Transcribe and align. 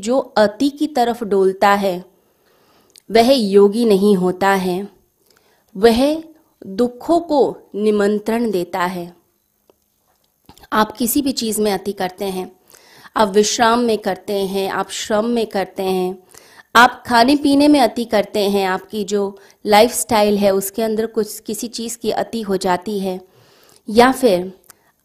जो 0.00 0.18
अति 0.18 0.68
की 0.70 0.86
तरफ़ 0.86 1.24
डोलता 1.24 1.70
है, 1.74 2.04
वह 3.10 3.32
योगी 3.32 3.84
नहीं 3.84 4.16
होता 4.16 4.48
है। 4.48 4.88
वह 5.76 6.22
दुखों 6.66 7.20
को 7.20 7.56
निमंत्रण 7.74 8.50
देता 8.50 8.80
है। 8.80 9.16
आप 10.72 10.92
किसी 10.92 11.22
भी 11.22 11.32
चीज़ 11.32 11.60
में 11.60 11.72
अति 11.72 11.92
करते 11.92 12.24
हैं, 12.24 12.56
आप 13.16 13.28
विश्राम 13.28 13.78
में 13.78 13.98
करते 13.98 14.32
हैं, 14.32 14.68
आप 14.70 14.90
श्रम 14.90 15.24
में 15.24 15.46
करते 15.46 15.82
हैं, 15.82 16.18
आप 16.76 17.04
खाने 17.06 17.36
पीने 17.36 17.68
में 17.68 17.80
अति 17.80 18.04
करते 18.04 18.40
हैं, 18.40 18.66
आपकी 18.66 19.04
जो 19.04 19.38
लाइफ 19.66 19.92
स्टाइल 19.92 20.38
है, 20.38 20.50
उसके 20.50 20.82
अंदर 20.82 21.06
कुछ 21.06 21.40
किसी 21.40 21.68
चीज़ 21.68 21.98
की 21.98 22.10
अति 22.10 22.42
हो 22.42 22.56
जाती 22.56 22.98
है। 22.98 23.20
या 23.90 24.12
फिर 24.12 24.52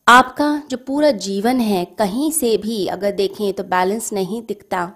आपका 0.08 0.62
जो 0.70 0.78
पूरा 0.78 1.10
जीवन 1.12 1.60
है 1.60 1.84
कहीं 2.00 2.30
से 2.32 2.56
भी 2.58 2.86
अगर 2.88 3.12
देखें 3.12 3.54
तो 3.54 3.64
बैलेंस 3.64 4.12
नहीं 4.14 4.42
दिखता। 4.42 4.92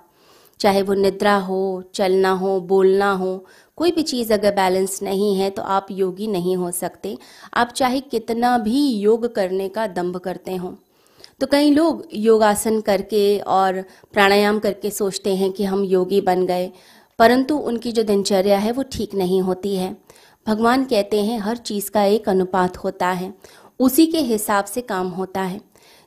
चाहे 0.59 0.81
वो 0.81 0.93
निद्रा 0.93 1.35
हो, 1.37 1.83
चलना 1.95 2.31
हो, 2.31 2.59
बोलना 2.61 3.11
हो, 3.11 3.45
कोई 3.77 3.91
भी 3.91 4.03
चीज़ 4.03 4.31
अगर 4.33 4.55
बैलेंस 4.55 5.01
नहीं 5.03 5.35
है 5.35 5.49
तो 5.49 5.61
आप 5.61 5.87
योगी 5.91 6.27
नहीं 6.27 6.55
हो 6.57 6.71
सकते। 6.71 7.17
आप 7.53 7.71
चाहे 7.71 7.99
कितना 8.01 8.57
भी 8.59 8.87
योग 8.89 9.33
करने 9.35 9.67
का 9.69 9.87
दम्भ 9.89 10.17
करते 10.17 10.55
हो। 10.55 10.73
तो 11.41 11.47
कई 11.47 11.71
लोग 11.71 12.07
योगासन 12.13 12.79
करके 12.81 13.37
और 13.39 13.83
प्राणायाम 14.13 14.59
करके 14.59 14.91
सोचते 14.91 15.35
हैं 15.35 15.51
कि 15.51 15.63
हम 15.63 15.83
योगी 15.83 16.21
बन 16.21 16.45
गए, 16.45 16.71
परंतु 17.19 17.57
उनकी 17.57 17.91
जो 17.91 18.03
दिनचर्या 18.03 18.57
है 18.57 18.71
वो 18.71 18.83
ठीक 18.91 19.15
नहीं 19.15 19.41
होती 19.41 19.75
है। 19.75 19.95
भगवान 20.47 20.83
कहते 20.85 21.21
हैं 21.23 21.39
हर 21.39 21.57
चीज़ 21.57 21.89
का 21.91 22.03
एक 22.03 22.29
अनुपात 22.29 22.77
होता 22.77 23.07
है। 23.07 23.33
उसी 23.81 24.05
के 24.07 24.19
हिसाब 24.21 24.65
से 24.65 24.81
काम 24.83 25.07
होता 25.09 25.41
है। 25.43 25.59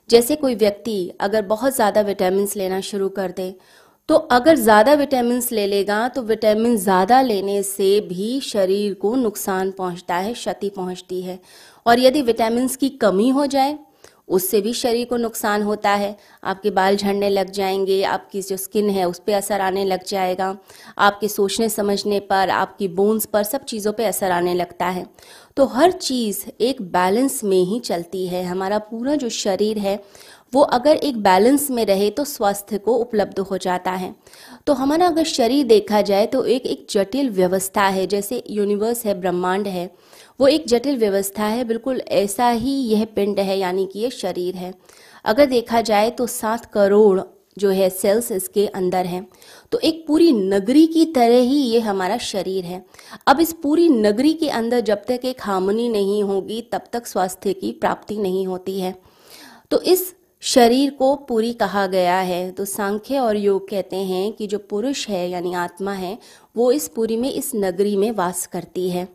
जैसे 0.09 0.35
कोई 0.35 0.55
व्यक्ति 0.55 0.97
अगर 1.19 1.41
बहुत 1.45 1.75
ज़्यादा 1.75 2.01
विटामिन 2.03 2.47
लेना 2.57 2.79
शुरू 2.81 3.09
कर 3.11 3.31
दे 3.31 3.53
तो 4.09 4.15
अगर 4.15 4.55
ज़्यादा 4.57 4.93
विटामिन 4.93 5.41
ले 5.51 5.65
लेगा 5.67 6.07
तो 6.07 6.21
विटामिन 6.23 6.75
ज़्यादा 6.77 7.21
लेने 7.21 7.61
से 7.63 7.99
भी 8.01 8.39
शरीर 8.41 8.93
को 8.93 9.15
नुकसान 9.15 9.71
पहुँचता 9.71 10.15
है, 10.15 10.33
क्षति 10.33 10.69
पहुँचती 10.69 11.21
है। 11.21 11.39
और 11.85 11.99
यदि 11.99 12.21
विटामिन 12.21 12.67
की 12.79 12.89
कमी 12.97 13.29
हो 13.29 13.45
जाए 13.47 13.77
उससे 14.27 14.61
भी 14.61 14.73
शरीर 14.73 15.05
को 15.05 15.17
नुकसान 15.17 15.61
होता 15.61 15.89
है। 15.89 16.17
आपके 16.43 16.69
बाल 16.69 16.95
झड़ने 16.95 17.29
लग 17.29 17.51
जाएँगे, 17.51 18.03
आपकी 18.03 18.41
जो 18.41 18.57
स्किन 18.57 18.89
है 18.89 19.05
उस 19.05 19.19
पर 19.19 19.33
असर 19.33 19.61
आने 19.61 19.85
लग 19.85 20.03
जाएगा। 20.07 20.57
आपके 20.97 21.27
सोचने 21.27 21.69
समझने 21.69 22.19
पर, 22.19 22.49
आपकी 22.49 22.87
बोन्स 22.87 23.25
पर 23.25 23.43
सब 23.43 23.63
चीज़ों 23.63 23.93
पे 23.93 24.05
असर 24.05 24.31
आने 24.31 24.53
लगता 24.53 24.85
है। 24.85 25.05
तो 25.57 25.65
हर 25.65 25.91
चीज़ 25.91 26.45
एक 26.61 26.81
बैलेंस 26.81 27.43
में 27.43 27.63
ही 27.63 27.79
चलती 27.79 28.27
है। 28.27 28.43
हमारा 28.43 28.77
पूरा 28.79 29.15
जो 29.15 29.29
शरीर 29.29 29.77
है, 29.77 30.03
वो 30.53 30.61
अगर 30.61 30.95
एक 30.95 31.17
बैलेंस 31.17 31.71
में 31.71 31.85
रहे 31.85 32.09
तो 32.09 32.23
स्वास्थ्य 32.23 32.77
को 32.77 32.93
उपलब्ध 32.95 33.39
हो 33.39 33.57
जाता 33.57 33.91
है। 33.91 34.15
तो 34.67 34.73
हमारा 34.73 35.07
अगर 35.07 35.23
शरीर 35.23 35.65
देखा 35.65 36.01
जाए 36.01 36.25
तो 36.25 36.45
एक 36.45 36.65
एक 36.65 36.87
जटिल 36.89 37.29
व्यवस्था 37.29 37.81
है। 37.81 38.07
जैसे 38.07 38.43
यूनिवर्स 38.49 39.05
है, 39.05 39.19
ब्रह्मांड 39.19 39.67
है। 39.67 39.95
वो 40.39 40.47
एक 40.47 40.67
जटिल 40.67 40.97
व्यवस्था 40.97 41.43
है, 41.43 41.63
बिल्कुल 41.63 42.01
ऐसा 42.01 42.49
ही 42.49 42.71
यह 42.71 43.05
पिंड 43.05 43.39
है, 43.39 43.57
यानी 43.59 43.85
कि 43.85 43.99
यह 43.99 44.09
शरीर 44.09 44.55
है। 44.55 44.73
अगर 45.25 45.45
देखा 45.45 45.81
जाए 45.81 46.09
तो 46.09 46.27
सात 46.27 46.65
करोड़ 46.65 47.21
जो 47.57 47.69
है 47.69 47.89
सेल्स 47.89 48.31
इसके 48.31 48.67
अंदर 48.67 49.05
हैं। 49.05 49.27
तो 49.71 49.79
एक 49.79 50.07
पूरी 50.07 50.31
नगरी 50.31 50.87
की 50.87 51.05
तरह 51.05 51.39
ही 51.39 51.57
ये 51.57 51.79
हमारा 51.79 52.17
शरीर 52.17 52.63
है। 52.63 52.85
अब 53.27 53.39
इस 53.39 53.53
पूरी 53.53 53.89
नगरी 53.89 54.33
के 54.33 54.49
अंदर 54.49 54.79
जब 54.79 55.05
तक 55.07 55.19
एक 55.25 55.41
हार्मोनी 55.41 55.89
नहीं 55.89 56.23
होगी, 56.23 56.61
तब 56.61 56.81
तक 56.93 57.07
स्वास्थ्य 57.07 57.53
की 57.53 57.71
प्राप्ति 57.71 58.17
नहीं 58.17 58.47
होती 58.47 58.79
है। 58.79 58.95
तो 59.71 59.81
इस 59.81 60.15
शरीर 60.41 60.89
को 60.89 61.15
पूरी 61.15 61.53
कहा 61.53 61.87
गया 61.87 62.19
है। 62.19 62.51
तो 62.51 62.65
सांख्य 62.65 63.19
और 63.19 63.37
योग 63.37 63.69
कहते 63.69 63.95
हैं 63.95 64.33
कि 64.33 64.47
जो 64.47 64.57
पुरुष 64.59 65.07
है, 65.09 65.29
यानी 65.29 65.53
आत्मा 65.53 65.93
है, 65.93 66.17
वो 66.57 66.71
इस 66.71 66.87
पूरी 66.87 67.17
में, 67.17 67.31
इस 67.31 67.51
नगरी 67.55 67.95
में 67.95 68.11
वास 68.11 68.45
करती 68.45 68.89
है। 68.89 69.07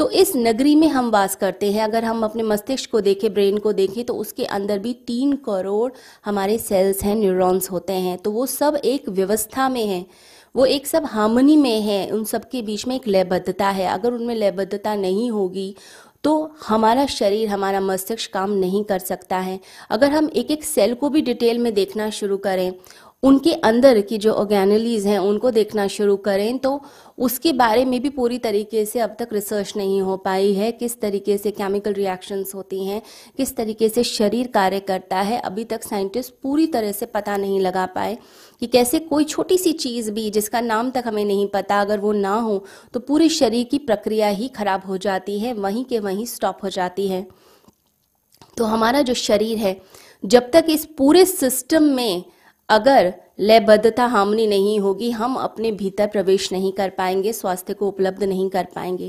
तो 0.00 0.08
इस 0.10 0.32
नगरी 0.36 0.74
में 0.74 0.86
हम 0.88 1.10
वास 1.10 1.34
करते 1.36 1.70
हैं। 1.72 1.82
अगर 1.84 2.04
हम 2.04 2.24
अपने 2.24 2.42
मस्तिष्क 2.42 2.90
को 2.90 3.00
देखें, 3.00 3.32
ब्रेन 3.34 3.58
को 3.58 3.72
देखें 3.72 4.04
तो 4.04 4.14
उसके 4.14 4.44
अंदर 4.44 4.78
भी 4.78 4.92
तीन 5.06 5.32
करोड़ 5.36 5.90
हमारे 6.24 6.56
सेल्स 6.58 7.02
हैं 7.02 7.16
न्यूरॉन्स 7.16 7.70
होते 7.70 7.92
हैं। 7.92 8.16
तो 8.18 8.30
वो 8.30 8.46
सब 8.46 8.78
एक 8.84 9.08
व्यवस्था 9.08 9.68
में 9.68 9.84
है। 9.86 10.04
वो 10.54 10.64
एक 10.66 10.86
सब 10.86 11.06
हार्मनी 11.06 11.56
में 11.56 11.80
है। 11.80 12.10
उन 12.10 12.24
सब 12.24 12.48
के 12.50 12.62
बीच 12.62 12.86
में 12.86 12.94
एक 12.96 13.08
लयबद्धता 13.08 13.68
है। 13.70 13.86
अगर 13.88 14.12
उनमें 14.12 14.34
लयबद्धता 14.34 14.94
नहीं 14.94 15.30
होगी 15.30 15.74
तो 16.24 16.32
हमारा 16.66 17.04
शरीर, 17.06 17.48
हमारा 17.48 17.80
मस्तिष्क 17.80 18.32
काम 18.32 18.50
नहीं 18.52 18.82
कर 18.84 18.98
सकता 18.98 19.38
है। 19.38 19.60
अगर 19.90 20.10
हम 20.10 20.30
एक 20.36 20.50
एक 20.50 20.64
सेल 20.64 20.94
को 20.94 21.08
भी 21.08 21.20
डिटेल 21.22 21.58
में 21.58 21.72
देखना 21.74 22.10
शुरू 22.10 22.36
करें 22.38 22.72
उनके 23.22 23.52
अंदर 23.54 24.00
की 24.00 24.18
जो 24.18 24.32
ऑर्गेनलीज 24.32 25.06
हैं, 25.06 25.18
उनको 25.18 25.50
देखना 25.50 25.86
शुरू 25.88 26.16
करें 26.18 26.58
तो 26.58 26.80
उसके 27.18 27.52
बारे 27.52 27.84
में 27.84 28.00
भी 28.02 28.10
पूरी 28.10 28.38
तरीके 28.38 28.84
से 28.84 29.00
अब 29.00 29.16
तक 29.18 29.28
रिसर्च 29.32 29.72
नहीं 29.76 30.00
हो 30.02 30.16
पाई 30.16 30.52
है, 30.54 30.70
किस 30.72 31.00
तरीके 31.00 31.36
से 31.38 31.50
केमिकल 31.50 31.92
रिएक्शंस 31.92 32.54
होती 32.54 32.84
हैं, 32.84 33.02
किस 33.36 33.54
तरीके 33.56 33.88
से 33.88 34.04
शरीर 34.04 34.46
कार्य 34.46 34.80
करता 34.80 35.20
है, 35.20 35.40
अभी 35.40 35.64
तक 35.64 35.82
साइंटिस्ट 35.82 36.34
पूरी 36.42 36.66
तरह 36.68 36.92
से 36.92 37.06
पता 37.08 37.36
नहीं 37.36 37.60
लगा 37.60 37.86
पाए 37.88 38.16
कि 38.62 38.66
कैसे 38.68 38.98
कोई 39.00 39.24
छोटी 39.26 39.58
सी 39.58 39.72
चीज़ 39.74 40.10
भी, 40.10 40.28
जिसका 40.30 40.60
नाम 40.62 40.90
तक 40.90 41.04
हमें 41.06 41.24
नहीं 41.24 41.46
पता, 41.48 41.80
अगर 41.80 41.98
वो 41.98 42.12
ना 42.14 42.34
हो 42.34 42.64
तो 42.94 43.00
पूरे 43.00 43.28
शरीर 43.30 43.66
की 43.70 43.78
प्रक्रिया 43.80 44.28
ही 44.30 44.48
खराब 44.50 44.86
हो 44.86 44.96
जाती 44.98 45.38
है, 45.40 45.54
वहीं 45.54 45.84
के 45.84 45.98
वहीं 46.00 46.26
स्टॉप 46.26 46.64
हो 46.64 46.68
जाती 46.70 47.08
है। 47.08 47.26
तो 48.56 48.64
हमारा 48.66 49.00
जो 49.02 49.14
शरीर 49.14 49.58
है, 49.58 49.80
जब 50.24 50.50
तक 50.52 50.64
इस 50.70 50.84
पूरे 50.98 51.24
सिस्टम 51.26 51.82
में 51.84 52.24
अगर 52.70 53.12
लयबद्धता 53.40 54.04
हामनी 54.06 54.46
नहीं 54.46 54.78
होगी, 54.80 55.10
हम 55.10 55.34
अपने 55.34 55.70
भीतर 55.72 56.06
प्रवेश 56.06 56.52
नहीं 56.52 56.72
कर 56.72 56.90
पाएँगे, 56.90 57.32
स्वास्थ्य 57.32 57.74
को 57.74 57.88
उपलब्ध 57.88 58.22
नहीं 58.24 58.48
कर 58.50 58.66
पाएँगे। 58.74 59.08